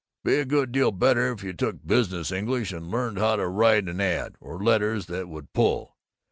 Be 0.23 0.39
a 0.39 0.45
good 0.45 0.71
deal 0.71 0.91
better 0.91 1.31
if 1.31 1.43
you 1.43 1.53
took 1.53 1.85
Business 1.85 2.31
English, 2.31 2.71
and 2.71 2.89
learned 2.89 3.19
how 3.19 3.35
to 3.35 3.47
write 3.47 3.87
an 3.87 4.01
ad, 4.01 4.33
or 4.41 4.57
letters 4.59 5.05
that 5.05 5.29
would 5.29 5.53
pull. 5.53 5.95